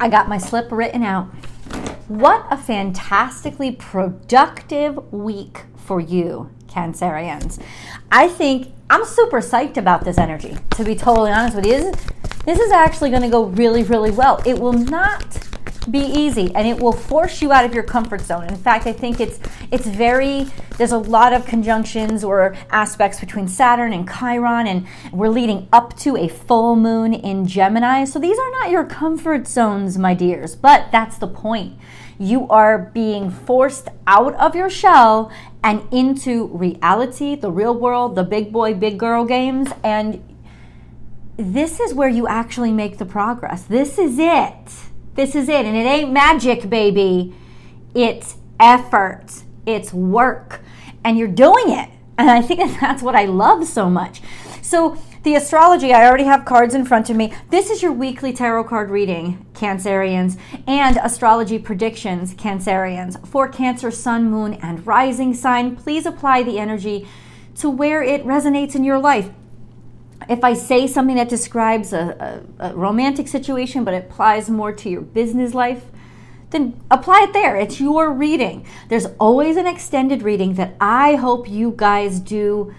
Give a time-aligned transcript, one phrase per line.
[0.00, 1.26] I got my slip written out.
[2.08, 7.60] What a fantastically productive week for you, Cancerians.
[8.10, 11.92] I think I'm super psyched about this energy, to be totally honest with you.
[12.44, 14.40] This is actually going to go really, really well.
[14.46, 15.47] It will not
[15.90, 18.44] be easy and it will force you out of your comfort zone.
[18.44, 19.38] In fact, I think it's
[19.70, 20.46] it's very
[20.76, 25.96] there's a lot of conjunctions or aspects between Saturn and Chiron and we're leading up
[25.98, 28.04] to a full moon in Gemini.
[28.04, 31.78] So these are not your comfort zones, my dears, but that's the point.
[32.18, 35.30] You are being forced out of your shell
[35.62, 40.22] and into reality, the real world, the big boy, big girl games and
[41.38, 43.62] this is where you actually make the progress.
[43.62, 44.88] This is it.
[45.14, 45.66] This is it.
[45.66, 47.34] And it ain't magic, baby.
[47.94, 50.60] It's effort, it's work.
[51.04, 51.90] And you're doing it.
[52.16, 54.20] And I think that's what I love so much.
[54.62, 57.32] So, the astrology, I already have cards in front of me.
[57.50, 64.30] This is your weekly tarot card reading, Cancerians, and astrology predictions, Cancerians, for Cancer, Sun,
[64.30, 65.74] Moon, and Rising sign.
[65.74, 67.08] Please apply the energy
[67.56, 69.30] to where it resonates in your life
[70.28, 74.72] if I say something that describes a, a, a, romantic situation but it applies more
[74.72, 75.86] to your business life,
[76.50, 77.56] then apply it there.
[77.56, 78.66] It's your reading.
[78.88, 82.74] There's always an extended reading that I hope you guys do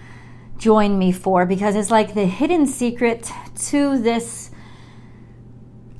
[0.58, 4.50] join me for because it's like the hidden secret to this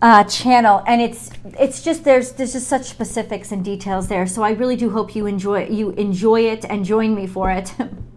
[0.03, 4.43] uh, channel and it's it's just there's there's just such specifics and details there so
[4.43, 7.75] i really do hope you enjoy you enjoy it and join me for it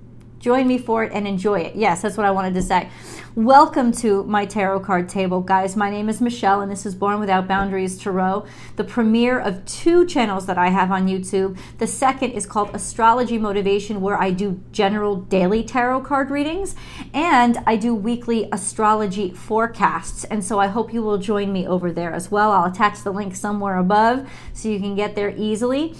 [0.44, 1.76] join me for it and enjoy it.
[1.76, 2.90] Yes that's what i wanted to say
[3.36, 5.76] Welcome to my tarot card table, guys.
[5.76, 10.06] My name is Michelle, and this is Born Without Boundaries Tarot, the premiere of two
[10.06, 11.58] channels that I have on YouTube.
[11.80, 16.76] The second is called Astrology Motivation, where I do general daily tarot card readings,
[17.12, 20.26] and I do weekly astrology forecasts.
[20.26, 22.52] And so I hope you will join me over there as well.
[22.52, 25.96] I'll attach the link somewhere above so you can get there easily.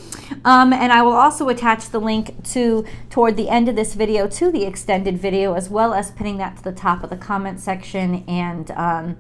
[0.46, 4.28] Um, and I will also attach the link to toward the end of this video
[4.28, 7.60] to the extended video, as well as pinning that to the top of the comment
[7.60, 9.18] section and um,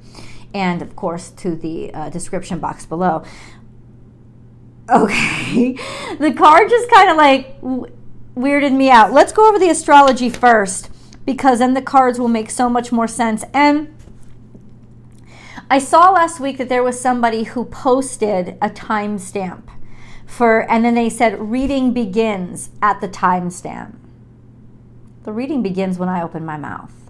[0.53, 3.23] and of course to the uh, description box below.
[4.89, 5.73] Okay,
[6.19, 7.59] the card just kind of like
[8.35, 9.13] weirded me out.
[9.13, 10.89] Let's go over the astrology first
[11.25, 13.43] because then the cards will make so much more sense.
[13.53, 13.95] And
[15.69, 19.63] I saw last week that there was somebody who posted a timestamp
[20.25, 23.95] for, and then they said reading begins at the timestamp.
[25.23, 27.02] The reading begins when I open my mouth.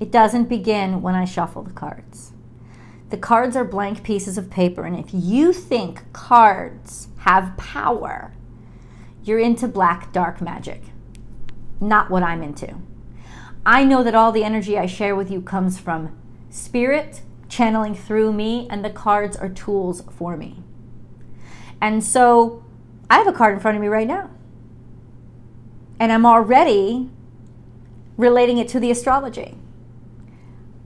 [0.00, 2.32] It doesn't begin when I shuffle the cards.
[3.10, 8.34] The cards are blank pieces of paper, and if you think cards have power,
[9.24, 10.82] you're into black, dark magic.
[11.80, 12.74] Not what I'm into.
[13.64, 16.16] I know that all the energy I share with you comes from
[16.50, 20.62] spirit channeling through me, and the cards are tools for me.
[21.80, 22.64] And so
[23.08, 24.30] I have a card in front of me right now.
[25.98, 27.08] And I'm already
[28.16, 29.56] relating it to the astrology.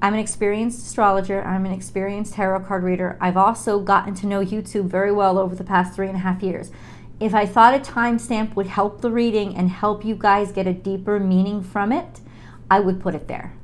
[0.02, 1.44] I'm an experienced astrologer.
[1.44, 3.16] I'm an experienced tarot card reader.
[3.20, 6.42] I've also gotten to know YouTube very well over the past three and a half
[6.42, 6.72] years.
[7.20, 10.72] If I thought a timestamp would help the reading and help you guys get a
[10.72, 12.20] deeper meaning from it,
[12.68, 13.54] I would put it there.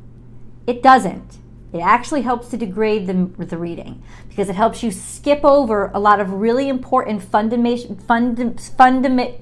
[0.65, 1.39] It doesn't.
[1.73, 5.99] It actually helps to degrade the, the reading because it helps you skip over a
[5.99, 9.41] lot of really important fundamental, fundament,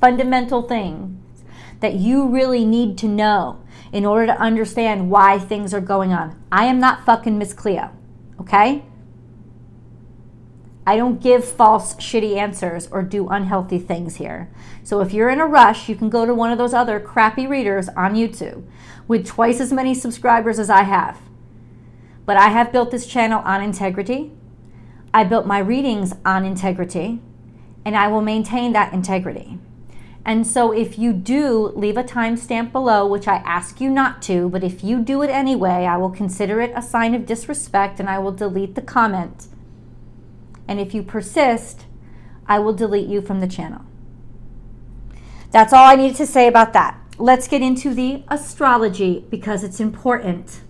[0.00, 1.42] fundamental things
[1.80, 3.60] that you really need to know
[3.92, 6.42] in order to understand why things are going on.
[6.52, 7.90] I am not fucking Miss Cleo,
[8.40, 8.84] okay?
[10.86, 14.50] I don't give false, shitty answers or do unhealthy things here.
[14.82, 17.46] So if you're in a rush, you can go to one of those other crappy
[17.46, 18.64] readers on YouTube
[19.06, 21.20] with twice as many subscribers as I have.
[22.24, 24.32] But I have built this channel on integrity.
[25.12, 27.20] I built my readings on integrity,
[27.84, 29.58] and I will maintain that integrity.
[30.28, 34.50] And so if you do leave a timestamp below, which I ask you not to,
[34.50, 38.10] but if you do it anyway, I will consider it a sign of disrespect and
[38.10, 39.46] I will delete the comment.
[40.68, 41.86] And if you persist,
[42.46, 43.86] I will delete you from the channel.
[45.50, 47.00] That's all I needed to say about that.
[47.16, 50.60] Let's get into the astrology because it's important.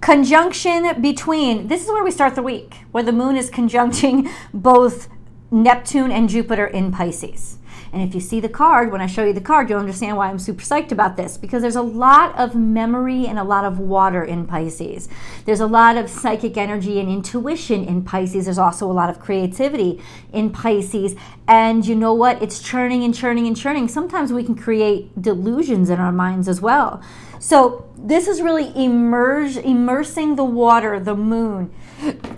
[0.00, 5.08] Conjunction between, this is where we start the week, where the moon is conjuncting both
[5.50, 7.58] Neptune and Jupiter in Pisces.
[7.92, 10.28] And if you see the card, when I show you the card, you'll understand why
[10.28, 13.78] I'm super psyched about this because there's a lot of memory and a lot of
[13.78, 15.08] water in Pisces.
[15.44, 18.44] There's a lot of psychic energy and intuition in Pisces.
[18.46, 21.16] There's also a lot of creativity in Pisces.
[21.48, 22.42] And you know what?
[22.42, 23.88] It's churning and churning and churning.
[23.88, 27.02] Sometimes we can create delusions in our minds as well.
[27.40, 31.72] So this is really immerse, immersing the water, the moon,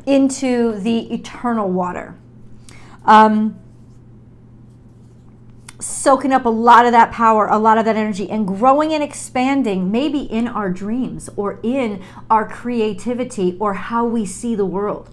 [0.06, 2.16] into the eternal water.
[3.04, 3.58] Um,
[5.82, 9.02] soaking up a lot of that power, a lot of that energy, and growing and
[9.02, 15.10] expanding, maybe in our dreams or in our creativity or how we see the world.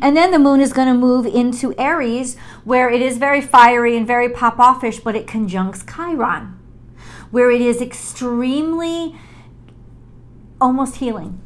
[0.00, 3.96] And then the moon is going to move into Aries, where it is very fiery
[3.96, 6.58] and very pop offish, but it conjuncts Chiron,
[7.30, 9.16] where it is extremely
[10.60, 11.40] almost healing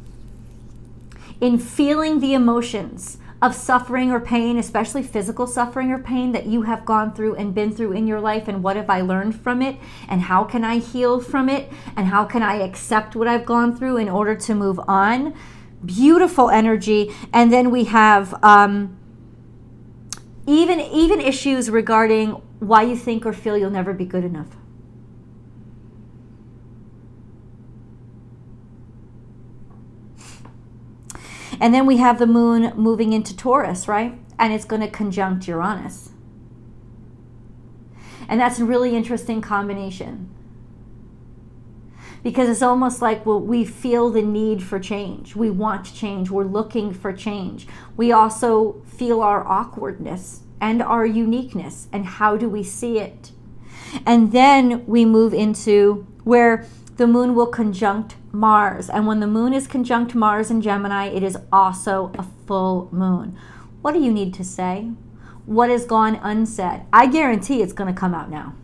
[1.40, 6.62] in feeling the emotions of suffering or pain, especially physical suffering or pain that you
[6.62, 9.62] have gone through and been through in your life, and what have I learned from
[9.62, 9.76] it,
[10.08, 13.74] and how can I heal from it, and how can I accept what I've gone
[13.76, 15.34] through in order to move on.
[15.84, 18.98] Beautiful energy, and then we have um,
[20.46, 24.59] even even issues regarding why you think or feel you'll never be good enough.
[31.60, 34.18] And then we have the moon moving into Taurus, right?
[34.38, 36.10] And it's going to conjunct Uranus.
[38.28, 40.30] And that's a really interesting combination.
[42.22, 45.36] Because it's almost like well, we feel the need for change.
[45.36, 46.30] We want change.
[46.30, 47.66] We're looking for change.
[47.96, 51.88] We also feel our awkwardness and our uniqueness.
[51.92, 53.32] And how do we see it?
[54.06, 56.66] And then we move into where
[57.00, 58.90] the moon will conjunct Mars.
[58.90, 63.38] And when the moon is conjunct Mars in Gemini, it is also a full moon.
[63.80, 64.90] What do you need to say?
[65.46, 66.82] What has gone unsaid?
[66.92, 68.54] I guarantee it's going to come out now.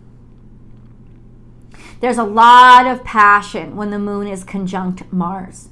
[2.01, 5.71] There's a lot of passion when the moon is conjunct Mars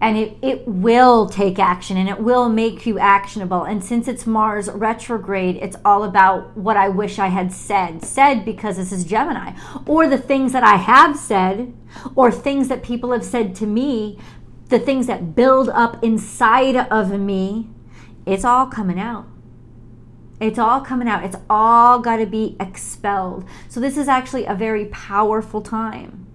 [0.00, 3.64] and it, it will take action and it will make you actionable.
[3.64, 8.04] And since it's Mars retrograde, it's all about what I wish I had said.
[8.04, 9.54] Said because this is Gemini,
[9.86, 11.74] or the things that I have said,
[12.14, 14.18] or things that people have said to me,
[14.68, 17.68] the things that build up inside of me.
[18.24, 19.26] It's all coming out.
[20.40, 21.24] It's all coming out.
[21.24, 23.44] It's all got to be expelled.
[23.68, 26.27] So, this is actually a very powerful time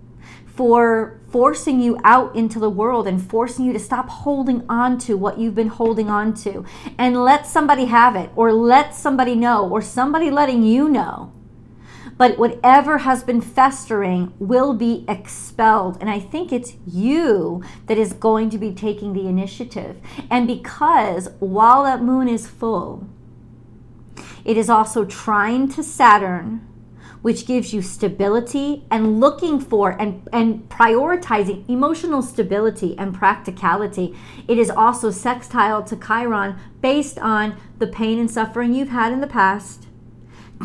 [0.56, 5.18] for forcing you out into the world and forcing you to stop holding on to
[5.18, 6.64] what you've been holding on to
[6.98, 11.32] and let somebody have it or let somebody know or somebody letting you know.
[12.16, 15.98] But whatever has been festering will be expelled.
[16.00, 19.98] And I think it's you that is going to be taking the initiative.
[20.30, 23.08] And because while that moon is full,
[24.46, 26.68] it is also trine to Saturn
[27.24, 34.14] which gives you stability and looking for and, and prioritizing emotional stability and practicality.
[34.46, 39.22] It is also sextile to Chiron based on the pain and suffering you've had in
[39.22, 39.88] the past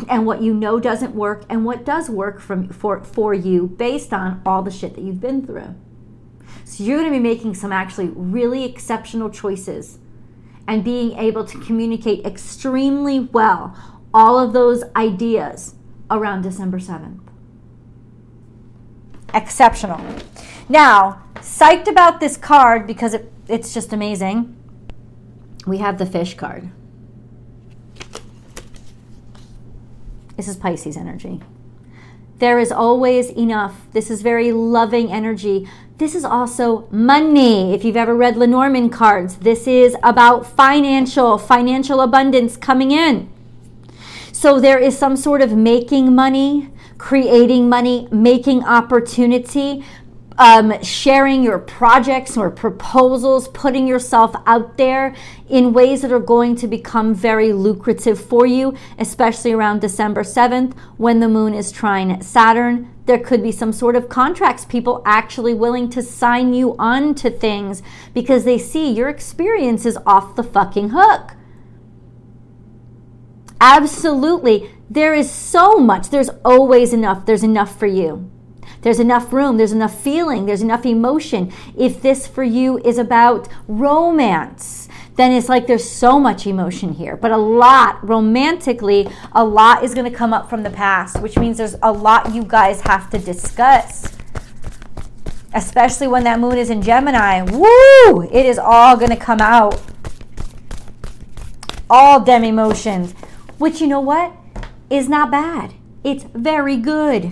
[0.09, 4.11] and what you know doesn't work and what does work from, for, for you based
[4.11, 5.75] on all the shit that you've been through.
[6.65, 9.97] So you're going to be making some actually really exceptional choices
[10.67, 13.77] and being able to communicate extremely well
[14.13, 15.75] all of those ideas
[16.09, 17.19] around December 7th.
[19.33, 20.01] Exceptional.
[20.67, 24.55] Now, psyched about this card because it, it's just amazing.
[25.67, 26.71] We have the fish card.
[30.35, 31.41] This is Pisces energy.
[32.37, 33.87] There is always enough.
[33.91, 35.67] This is very loving energy.
[35.97, 37.73] This is also money.
[37.73, 43.29] If you've ever read Lenormand cards, this is about financial, financial abundance coming in.
[44.39, 49.83] So there is some sort of making money, creating money, making opportunity,
[50.37, 55.13] um, sharing your projects or proposals, putting yourself out there
[55.49, 60.73] in ways that are going to become very lucrative for you, especially around December 7th
[60.95, 62.89] when the moon is trine Saturn.
[63.07, 67.29] There could be some sort of contracts, people actually willing to sign you on to
[67.29, 71.33] things because they see your experience is off the fucking hook.
[73.61, 74.69] Absolutely.
[74.89, 76.09] There is so much.
[76.09, 77.25] There's always enough.
[77.25, 78.29] There's enough for you.
[78.81, 79.57] There's enough room.
[79.57, 80.45] There's enough feeling.
[80.45, 81.51] There's enough emotion.
[81.77, 87.17] If this for you is about romance, then it's like there's so much emotion here.
[87.17, 91.37] But a lot, romantically, a lot is going to come up from the past, which
[91.37, 94.15] means there's a lot you guys have to discuss.
[95.53, 97.41] Especially when that moon is in Gemini.
[97.41, 98.21] Woo!
[98.31, 99.81] It is all going to come out.
[101.89, 103.13] All dem emotions
[103.59, 104.33] which you know what
[104.89, 105.73] is not bad.
[106.03, 107.31] It's very good.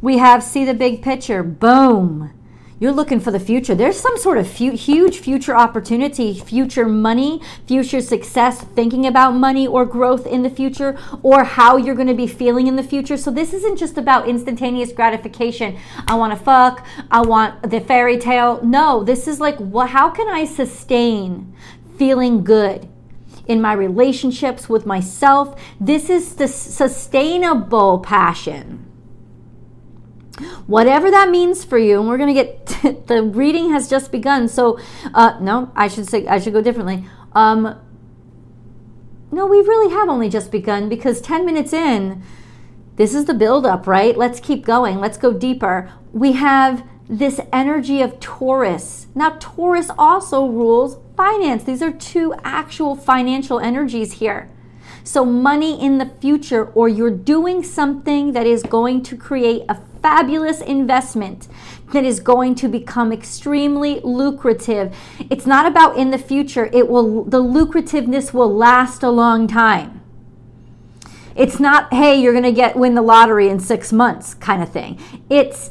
[0.00, 1.42] We have see the big picture.
[1.42, 2.32] Boom.
[2.78, 3.74] You're looking for the future.
[3.74, 9.66] There's some sort of fu- huge future opportunity, future money, future success, thinking about money
[9.66, 13.18] or growth in the future, or how you're going to be feeling in the future.
[13.18, 15.78] So, this isn't just about instantaneous gratification.
[16.08, 18.64] I want to fuck, I want the fairy tale.
[18.64, 21.54] No, this is like, what, how can I sustain
[21.98, 22.88] feeling good?
[23.50, 25.60] In my relationships with myself.
[25.80, 28.86] This is the sustainable passion.
[30.68, 32.66] Whatever that means for you, and we're going to get
[33.08, 34.46] the reading has just begun.
[34.46, 34.78] So,
[35.12, 37.04] uh, no, I should say I should go differently.
[37.32, 37.76] Um,
[39.32, 42.22] no, we really have only just begun because 10 minutes in,
[42.94, 44.16] this is the build up, right?
[44.16, 45.00] Let's keep going.
[45.00, 45.92] Let's go deeper.
[46.12, 49.08] We have this energy of Taurus.
[49.16, 51.64] Now, Taurus also rules finance.
[51.64, 54.48] These are two actual financial energies here.
[55.04, 59.74] So, money in the future, or you're doing something that is going to create a
[60.00, 61.46] fabulous investment
[61.92, 64.96] that is going to become extremely lucrative.
[65.28, 70.00] It's not about in the future, it will the lucrativeness will last a long time.
[71.36, 74.70] It's not, hey, you're going to get win the lottery in 6 months kind of
[74.70, 74.98] thing.
[75.28, 75.70] It's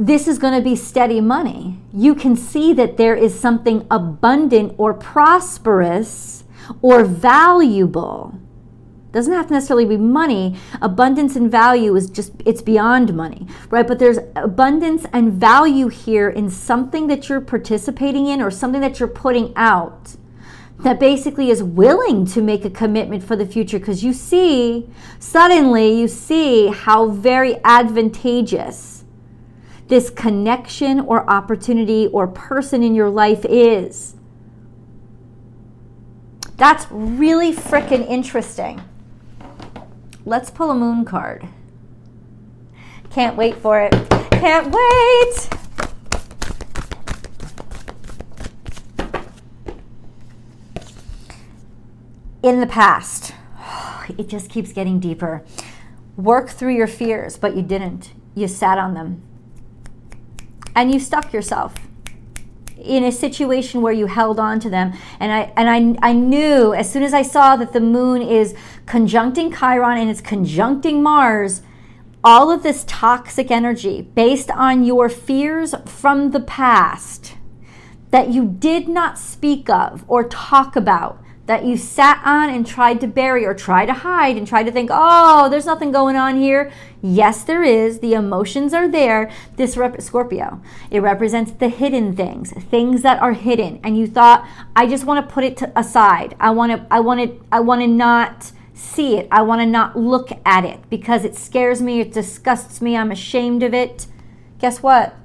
[0.00, 1.78] this is going to be steady money.
[1.92, 6.44] You can see that there is something abundant or prosperous
[6.80, 8.34] or valuable.
[9.12, 10.56] Doesn't have to necessarily be money.
[10.80, 13.86] Abundance and value is just, it's beyond money, right?
[13.86, 19.00] But there's abundance and value here in something that you're participating in or something that
[19.00, 20.16] you're putting out
[20.78, 24.88] that basically is willing to make a commitment for the future because you see,
[25.18, 28.99] suddenly, you see how very advantageous
[29.90, 34.14] this connection or opportunity or person in your life is.
[36.56, 38.80] That's really freaking interesting.
[40.24, 41.48] Let's pull a moon card.
[43.10, 43.90] Can't wait for it.
[44.30, 45.48] Can't wait.
[52.44, 53.34] In the past,
[54.16, 55.44] it just keeps getting deeper.
[56.16, 58.12] Work through your fears, but you didn't.
[58.36, 59.22] You sat on them
[60.74, 61.74] and you stuck yourself
[62.76, 64.92] in a situation where you held on to them.
[65.18, 68.54] And I and I I knew as soon as I saw that the moon is
[68.86, 71.62] conjuncting Chiron and it's conjuncting Mars
[72.22, 77.34] all of this toxic energy based on your fears from the past
[78.10, 81.19] that you did not speak of or talk about
[81.50, 84.70] that you sat on and tried to bury or try to hide and try to
[84.70, 86.70] think, oh, there's nothing going on here.
[87.02, 87.98] Yes, there is.
[87.98, 89.28] The emotions are there.
[89.56, 93.80] This rep- Scorpio, it represents the hidden things, things that are hidden.
[93.82, 96.36] And you thought, I just want to put it to aside.
[96.38, 99.26] I want to, I want to, I want to not see it.
[99.32, 101.98] I want to not look at it because it scares me.
[101.98, 102.96] It disgusts me.
[102.96, 104.06] I'm ashamed of it.
[104.60, 105.16] Guess what?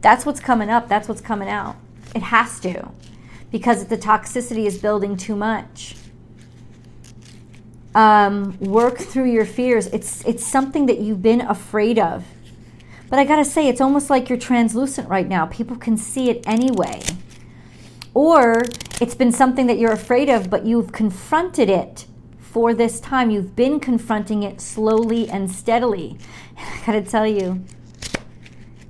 [0.00, 0.88] That's what's coming up.
[0.88, 1.76] That's what's coming out.
[2.14, 2.90] It has to
[3.50, 5.96] because the toxicity is building too much.
[7.94, 9.86] Um, work through your fears.
[9.88, 12.24] It's it's something that you've been afraid of.
[13.10, 15.44] But I gotta say, it's almost like you're translucent right now.
[15.46, 17.02] People can see it anyway.
[18.14, 18.62] Or
[19.00, 22.06] it's been something that you're afraid of, but you've confronted it
[22.40, 23.30] for this time.
[23.30, 26.16] You've been confronting it slowly and steadily.
[26.56, 27.62] I gotta tell you,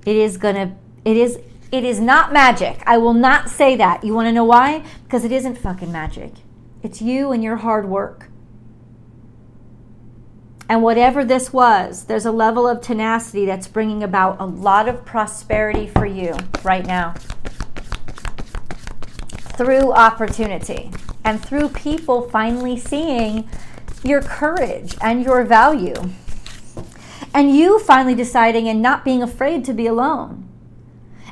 [0.06, 1.38] it is gonna, it is,
[1.72, 2.82] it is not magic.
[2.84, 4.04] I will not say that.
[4.04, 4.84] You want to know why?
[5.04, 6.34] Because it isn't fucking magic.
[6.82, 8.28] It's you and your hard work.
[10.68, 15.06] And whatever this was, there's a level of tenacity that's bringing about a lot of
[15.06, 17.14] prosperity for you right now
[19.56, 20.90] through opportunity
[21.24, 23.48] and through people finally seeing
[24.02, 25.94] your courage and your value.
[27.32, 30.41] And you finally deciding and not being afraid to be alone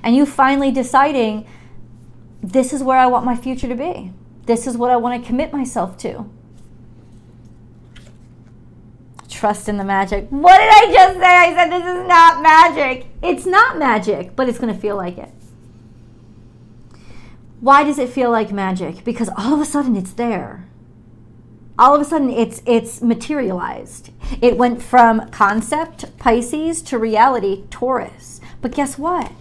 [0.03, 1.47] and you finally deciding
[2.43, 4.13] this is where I want my future to be.
[4.47, 6.29] This is what I want to commit myself to.
[9.29, 10.29] Trust in the magic.
[10.31, 11.27] What did I just say?
[11.27, 13.07] I said this is not magic.
[13.23, 15.31] It's not magic, but it's going to feel like it.
[17.61, 19.05] Why does it feel like magic?
[19.05, 20.67] Because all of a sudden it's there.
[21.79, 24.11] All of a sudden it's it's materialized.
[24.43, 28.41] It went from concept Pisces to reality Taurus.
[28.61, 29.33] But guess what?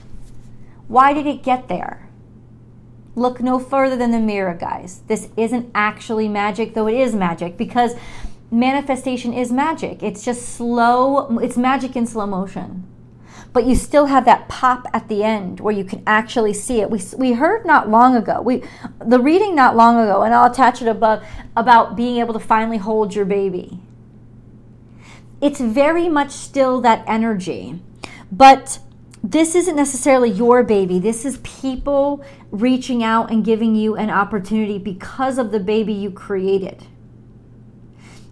[0.90, 2.10] Why did it get there?
[3.16, 5.02] Look no further than the mirror, guys.
[5.08, 7.94] This isn't actually magic, though it is magic, because
[8.50, 10.02] manifestation is magic.
[10.02, 12.88] It's just slow, it's magic in slow motion.
[13.54, 16.90] But you still have that pop at the end where you can actually see it.
[16.90, 18.64] We, we heard not long ago, we,
[19.04, 21.24] the reading not long ago, and I'll attach it above,
[21.56, 23.80] about being able to finally hold your baby.
[25.42, 27.80] it's very much still that energy.
[28.32, 28.80] But
[29.24, 31.00] this isn't necessarily your baby.
[31.00, 36.10] This is people reaching out and giving you an opportunity because of the baby you
[36.12, 36.86] created.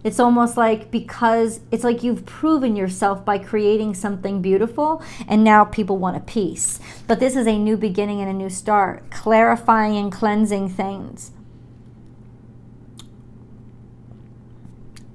[0.04, 5.64] It's almost like because it's like you've proven yourself by creating something beautiful, and now
[5.64, 6.78] people want a piece.
[7.06, 11.32] But this is a new beginning and a new start, clarifying and cleansing things.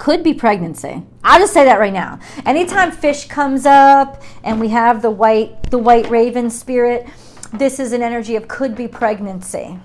[0.04, 1.02] Could be pregnancy.
[1.24, 2.20] I'll just say that right now.
[2.46, 7.08] Anytime fish comes up and we have the white the white raven spirit,
[7.54, 9.80] this is an energy of could be pregnancy.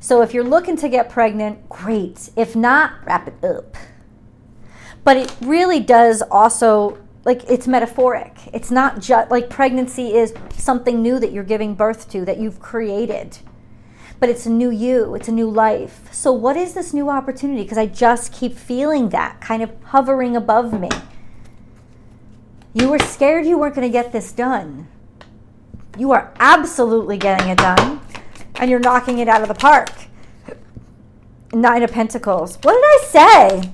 [0.00, 2.28] So if you're looking to get pregnant, great.
[2.36, 3.74] If not, wrap it up.
[5.02, 8.36] But it really does also like it's metaphoric.
[8.52, 12.60] It's not just like pregnancy is something new that you're giving birth to that you've
[12.60, 13.38] created.
[14.18, 16.12] But it's a new you, it's a new life.
[16.12, 17.62] So what is this new opportunity?
[17.62, 20.88] Because I just keep feeling that kind of hovering above me.
[22.72, 24.88] You were scared you weren't going to get this done.
[25.98, 28.00] You are absolutely getting it done
[28.56, 29.90] and you're knocking it out of the park.
[31.52, 32.56] Nine of Pentacles.
[32.62, 33.72] What did I say?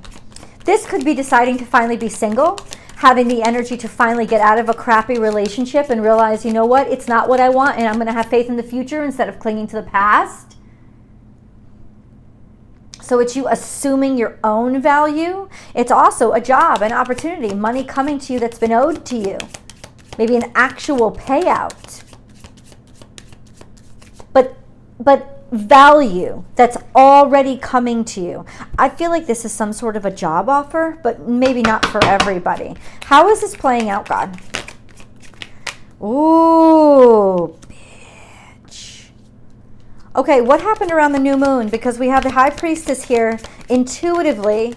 [0.65, 2.59] This could be deciding to finally be single,
[3.03, 6.65] having the energy to finally get out of a crappy relationship and realize, you know
[6.65, 9.03] what, it's not what I want, and I'm going to have faith in the future
[9.03, 10.57] instead of clinging to the past.
[13.01, 15.49] So it's you assuming your own value.
[15.75, 19.39] It's also a job, an opportunity, money coming to you that's been owed to you,
[20.17, 22.05] maybe an actual payout
[24.33, 24.57] But
[24.99, 28.45] but value that's already coming to you.
[28.79, 32.03] I feel like this is some sort of a job offer, but maybe not for
[32.05, 32.75] everybody.
[33.05, 34.41] How is this playing out, God?
[36.03, 39.11] Ooh, bitch.
[40.17, 41.69] Okay, what happened around the new moon?
[41.69, 44.75] Because we have the high priestess here intuitively.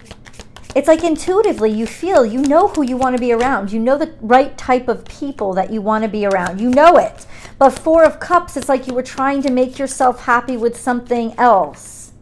[0.76, 3.72] It's like intuitively you feel, you know who you want to be around.
[3.72, 6.60] You know the right type of people that you want to be around.
[6.60, 7.26] You know it.
[7.58, 11.32] But Four of Cups, it's like you were trying to make yourself happy with something
[11.38, 12.12] else.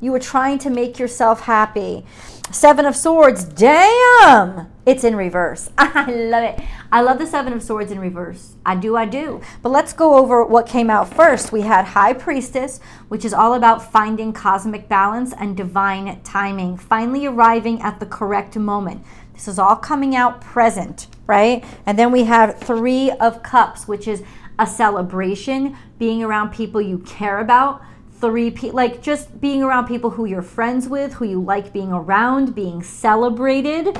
[0.00, 2.04] You were trying to make yourself happy.
[2.50, 4.68] Seven of Swords, damn!
[4.84, 5.70] It's in reverse.
[5.78, 6.60] I love it.
[6.92, 8.56] I love the Seven of Swords in reverse.
[8.66, 9.40] I do, I do.
[9.62, 11.50] But let's go over what came out first.
[11.50, 17.24] We had High Priestess, which is all about finding cosmic balance and divine timing, finally
[17.24, 19.06] arriving at the correct moment.
[19.32, 21.64] This is all coming out present, right?
[21.86, 24.22] And then we have Three of Cups, which is
[24.58, 27.80] a celebration, being around people you care about.
[28.20, 31.90] Three, pe- like just being around people who you're friends with, who you like being
[31.90, 33.98] around, being celebrated.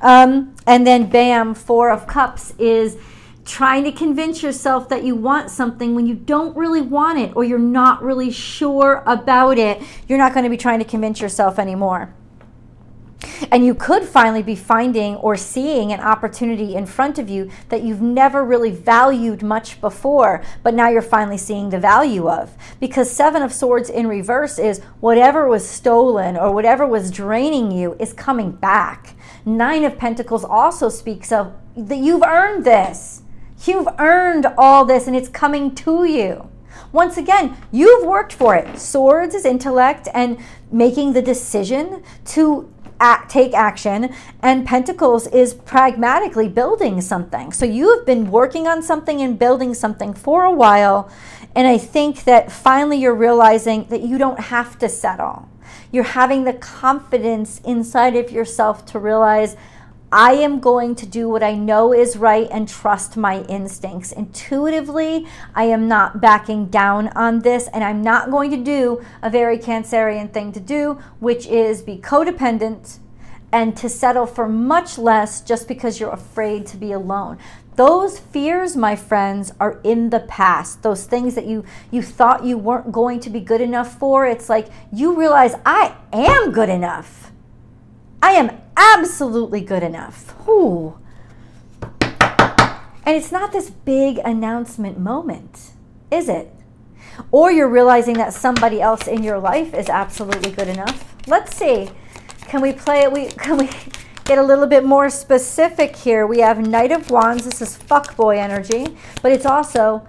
[0.00, 2.96] Um, and then, bam, Four of Cups is
[3.44, 7.42] trying to convince yourself that you want something when you don't really want it or
[7.42, 9.82] you're not really sure about it.
[10.06, 12.14] You're not going to be trying to convince yourself anymore.
[13.50, 17.82] And you could finally be finding or seeing an opportunity in front of you that
[17.82, 22.56] you've never really valued much before, but now you're finally seeing the value of.
[22.78, 27.94] Because Seven of Swords in reverse is whatever was stolen or whatever was draining you
[27.98, 29.14] is coming back.
[29.44, 33.22] Nine of Pentacles also speaks of that you've earned this.
[33.64, 36.50] You've earned all this and it's coming to you.
[36.92, 38.78] Once again, you've worked for it.
[38.78, 40.38] Swords is intellect and
[40.70, 47.52] making the decision to act, take action, and Pentacles is pragmatically building something.
[47.52, 51.10] So you have been working on something and building something for a while,
[51.56, 55.48] and I think that finally you're realizing that you don't have to settle.
[55.92, 59.56] You're having the confidence inside of yourself to realize
[60.12, 64.10] I am going to do what I know is right and trust my instincts.
[64.10, 69.30] Intuitively, I am not backing down on this, and I'm not going to do a
[69.30, 72.98] very Cancerian thing to do, which is be codependent
[73.52, 77.38] and to settle for much less just because you're afraid to be alone.
[77.80, 80.82] Those fears, my friends, are in the past.
[80.82, 84.50] Those things that you you thought you weren't going to be good enough for, it's
[84.50, 87.32] like you realize I am good enough.
[88.20, 90.34] I am absolutely good enough.
[90.46, 90.98] Ooh.
[92.02, 95.70] And it's not this big announcement moment,
[96.10, 96.52] is it?
[97.30, 101.14] Or you're realizing that somebody else in your life is absolutely good enough.
[101.26, 101.88] Let's see.
[102.42, 103.10] Can we play it?
[103.10, 103.70] We can we
[104.30, 106.24] get a little bit more specific here?
[106.24, 107.44] We have Knight of Wands.
[107.44, 108.86] This is fuckboy energy,
[109.22, 110.06] but it's also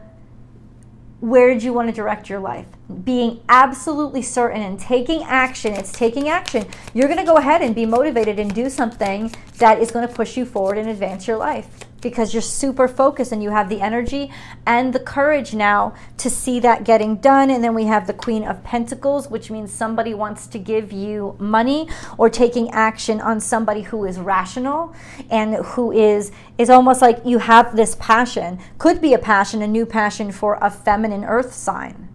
[1.21, 2.67] where did you want to direct your life?
[3.03, 5.73] Being absolutely certain and taking action.
[5.73, 6.67] It's taking action.
[6.93, 10.13] You're going to go ahead and be motivated and do something that is going to
[10.13, 11.67] push you forward and advance your life.
[12.01, 14.31] Because you're super focused and you have the energy
[14.65, 17.49] and the courage now to see that getting done.
[17.49, 21.35] And then we have the Queen of Pentacles, which means somebody wants to give you
[21.39, 21.87] money
[22.17, 24.93] or taking action on somebody who is rational
[25.29, 28.59] and who is is almost like you have this passion.
[28.77, 32.09] Could be a passion, a new passion for a feminine earth sign.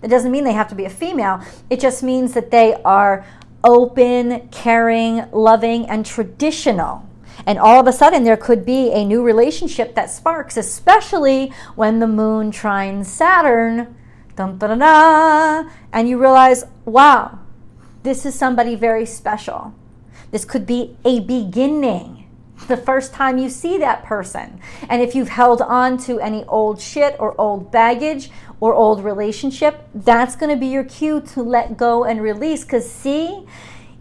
[0.00, 1.42] That doesn't mean they have to be a female.
[1.70, 3.24] It just means that they are
[3.64, 7.05] open, caring, loving, and traditional
[7.46, 12.00] and all of a sudden, there could be a new relationship that sparks, especially when
[12.00, 13.96] the moon trines Saturn.
[14.34, 17.38] Dun, dun, dun, and you realize, wow,
[18.02, 19.72] this is somebody very special.
[20.30, 22.26] This could be a beginning
[22.68, 24.60] the first time you see that person.
[24.88, 28.30] And if you've held on to any old shit or old baggage
[28.60, 32.64] or old relationship, that's going to be your cue to let go and release.
[32.64, 33.46] Because, see,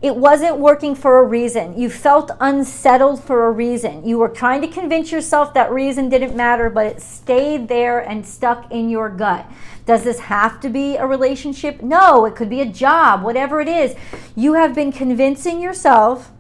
[0.05, 1.79] it wasn't working for a reason.
[1.79, 4.07] You felt unsettled for a reason.
[4.07, 8.23] You were trying to convince yourself that reason didn't matter, but it stayed there and
[8.23, 9.49] stuck in your gut.
[9.87, 11.81] Does this have to be a relationship?
[11.81, 13.95] No, it could be a job, whatever it is.
[14.35, 16.31] You have been convincing yourself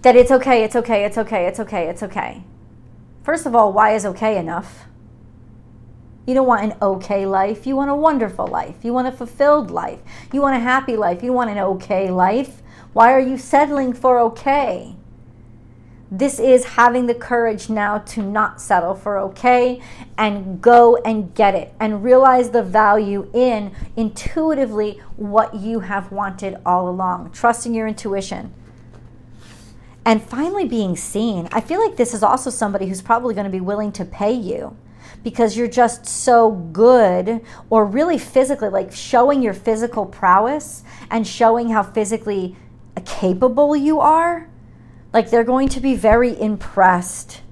[0.00, 2.42] that it's okay, it's okay, it's okay, it's okay, it's okay.
[3.22, 4.86] First of all, why is okay enough?
[6.26, 7.66] You don't want an okay life.
[7.66, 8.84] You want a wonderful life.
[8.84, 10.00] You want a fulfilled life.
[10.32, 11.22] You want a happy life.
[11.22, 12.62] You want an okay life.
[12.92, 14.94] Why are you settling for okay?
[16.10, 19.80] This is having the courage now to not settle for okay
[20.18, 26.58] and go and get it and realize the value in intuitively what you have wanted
[26.66, 28.52] all along, trusting your intuition.
[30.04, 31.48] And finally, being seen.
[31.50, 34.32] I feel like this is also somebody who's probably going to be willing to pay
[34.32, 34.76] you
[35.22, 41.70] because you're just so good or really physically like showing your physical prowess and showing
[41.70, 42.56] how physically
[43.04, 44.48] capable you are
[45.12, 47.42] like they're going to be very impressed.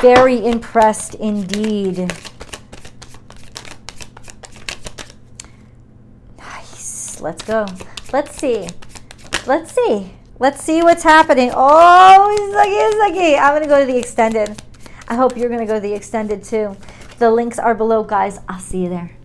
[0.00, 2.12] Very impressed indeed.
[6.38, 7.20] Nice.
[7.20, 7.66] Let's go.
[8.12, 8.68] Let's see.
[9.46, 10.12] Let's see.
[10.38, 11.50] Let's see what's happening.
[11.54, 14.60] Oh sucky sucky i'm gonna go to the extended
[15.08, 16.76] I hope you're going to go the extended too.
[17.18, 18.40] The links are below, guys.
[18.48, 19.15] I'll see you there.